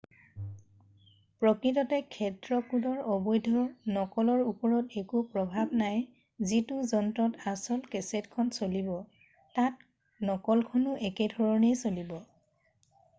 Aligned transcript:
প্ৰকৃততে 1.41 1.97
ক্ষেত্ৰ 2.15 2.57
কোডৰ 2.71 3.01
অবৈধ 3.15 3.53
নকলৰ 3.97 4.41
ওপৰত 4.53 4.97
একো 5.03 5.21
প্ৰভাৱ 5.35 5.75
নাই 5.83 6.01
যিটো 6.53 6.79
যন্ত্ৰত 6.95 7.47
আচল 7.53 7.85
কেছেট 7.97 8.33
খন 8.37 8.51
চলিব 8.59 8.91
তাত 9.61 10.31
নকলখনো 10.33 10.97
একেধৰণেই 11.13 11.81
চলিব 11.87 12.17